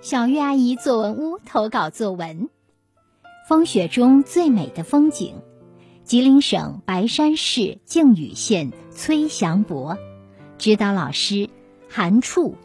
[0.00, 2.48] 小月阿姨作文屋投稿作文：
[3.48, 5.34] 风雪中最美的风景。
[6.04, 9.96] 吉林省白山市靖宇县崔祥博，
[10.58, 11.48] 指导老师
[11.88, 12.56] 韩处。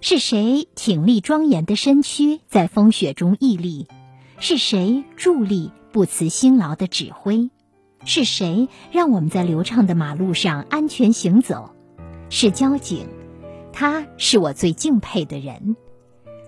[0.00, 3.86] 是谁挺立庄严的身躯在风雪中屹立？
[4.38, 7.50] 是谁伫立不辞辛劳的指挥？
[8.06, 11.74] 是谁让我们在流畅的马路上安全行走？
[12.30, 13.06] 是交警，
[13.80, 15.74] 他是我最敬佩的人。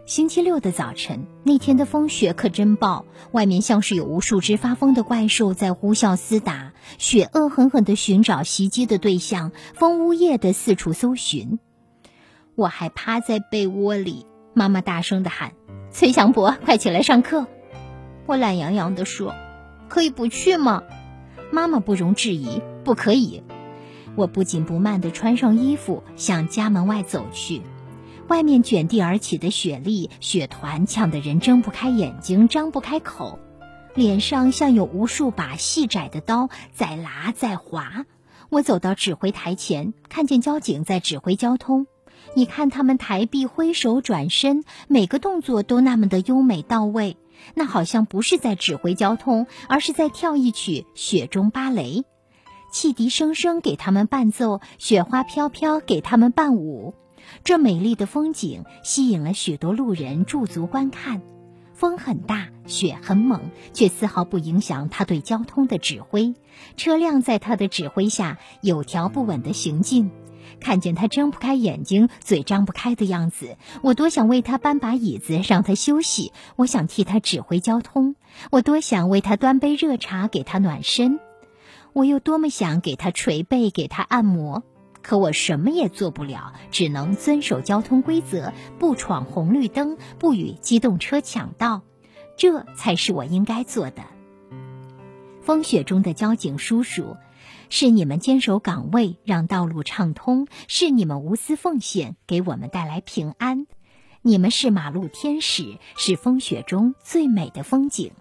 [0.04, 11.59] 星期六的早晨，那天的风雪可真暴，外面像是有无数只发疯的怪兽在呼啸厮打，雪恶狠狠地寻找袭击的对象，风呜咽地四处搜寻。
[12.54, 15.54] 我还趴在被窝里，妈妈大声地喊
[15.90, 17.46] ：“崔祥博，快起来上课！”
[18.28, 19.34] 我懒洋洋地说
[19.88, 20.82] ：“可以不去吗？”
[21.51, 23.42] 妈妈不容置疑：“不可以。”
[24.15, 27.62] 我不紧不慢地穿上衣服，向家门外走去。
[28.29, 33.38] 外面卷地而起的雪粒、雪团呛得人睁不开眼睛、张不开口，
[33.95, 38.07] 脸上像有无数把细窄的刀在拉在划。
[38.49, 41.87] 我走到指挥台前，看见交警在指挥交通。
[42.35, 47.16] 你看他们抬臂、挥手、转身，每个动作都那么的优美到位。
[47.54, 52.04] 那好像不是在指挥交通，而是在跳一曲雪中芭蕾。
[52.73, 56.95] 汽笛声声给他们伴奏，雪花飘飘给他们伴舞。
[57.45, 61.20] 这美丽的风景吸引了许多路人驻足观看。
[61.74, 66.34] 风很大，雪很猛，却丝毫不影响他对交通的指挥。
[66.78, 70.10] 车辆在他的指挥下有条不紊地行进。
[70.59, 76.32] 看见他睁不开眼睛、嘴张不开的样子，我多想为他搬把椅子让他休息。
[76.56, 78.16] 我想替他指挥交通，
[78.50, 81.20] 我多想为他端杯热茶给他暖身，
[81.93, 84.62] 我又多么想给他捶背、给他按摩。
[85.03, 91.82] 可我什么也做不了，只能遵守交通规则，不闯红绿灯，不与机动车抢道，
[92.37, 94.04] 这才是我应该做的。
[95.41, 97.16] 风雪中的交警叔叔，
[97.69, 103.66] 是你们坚守岗位，让道路畅通；是你们无私奉献，给我们带来平安。
[104.20, 108.12] 你们是马路天使，是风雪中最美的风景。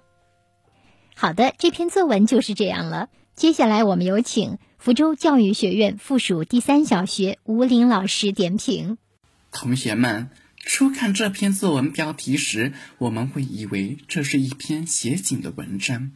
[1.15, 3.09] 好的，这篇作文就是这样了。
[3.41, 8.99] 接下来，我们有请福州教育学院附属第三小学吴林老师点评。
[9.51, 16.11] 同学们，初看这篇作文标题时，我们会以为这是一篇写景的文章，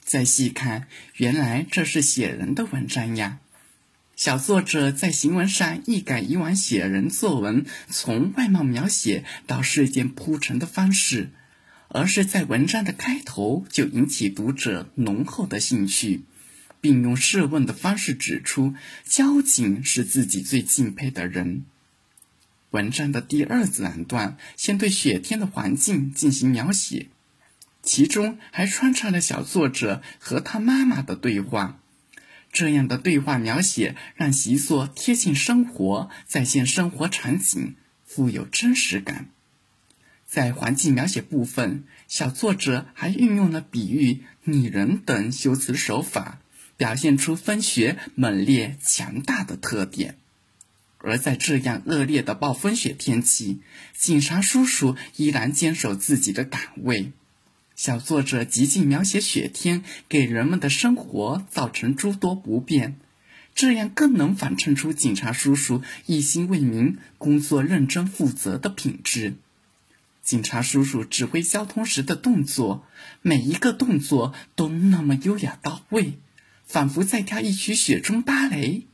[0.00, 3.38] 再细看，原来这是写人的文章呀。
[4.16, 11.30] 小作者在行文上一改以往写人作文从外貌描写到事件铺陈的方式，
[11.86, 16.24] 而是在文章的开头就引起读者浓厚的兴趣。
[16.86, 21.64] 并用试问的方式指出，交警是自己最敬佩的人。
[22.70, 27.08] 文章的第二自然段先对雪天的环境进行描写，
[27.82, 31.80] 其中还穿插了小作者和他妈妈的对话。
[32.52, 39.30] 这样的对话描写让习作贴近生活，再现生活场景，富有真实感。
[40.24, 46.38] 在环境描写部分，小作者还运用了比喻、拟人等修辞手法。
[46.76, 50.16] 表现出风雪猛烈、强大的特点，
[50.98, 53.60] 而在这样恶劣的暴风雪天气，
[53.96, 57.12] 警察叔叔依然坚守自己的岗位。
[57.74, 62.96] 小作者极尽描写雪天给人们的生活造成诸多不便，
[63.54, 69.34] 这样更能反衬出警察叔叔一心为民、工作认真负责的品质。
[70.22, 72.84] 警察叔叔指挥交通时的动作，
[73.22, 76.18] 每一个动作都那么优雅到位。
[76.66, 78.86] 仿佛在跳一曲雪中芭蕾，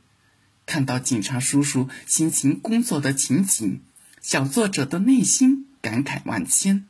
[0.65, 3.81] 看到警察叔叔辛勤工作的情景，
[4.21, 6.85] 小作者的内心感慨万千。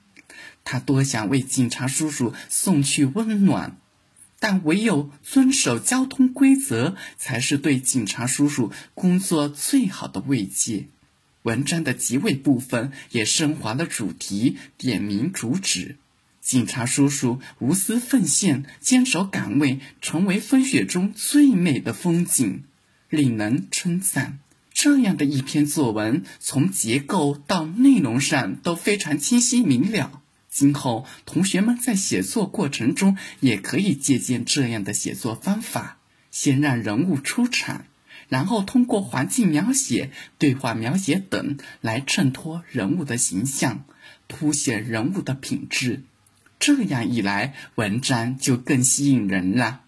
[0.66, 3.78] 他多想为警察叔叔送去温暖，
[4.40, 10.88] 但唯有遵守交通规则，才是对警察叔叔工作最好的慰藉。
[11.44, 15.98] 文章的结尾部分也升华了主题，点明主旨。
[16.44, 22.66] 警察叔叔无私奉献，坚守岗位，成为风雪中最美的风景，
[23.10, 24.40] 令人称赞。
[24.74, 30.22] 这样的一篇作文，从结构到内容上都非常清晰明了。
[30.50, 35.98] 今后同学们在写作过程中，也可以借鉴这样的写作方法：
[36.30, 37.86] 先让人物出场，
[38.28, 43.86] 然后通过环境描写、对话描写等来衬托人物的形象，
[44.28, 46.04] 凸显人物的品质。
[46.66, 49.82] 这样一来，文章就更吸引人了。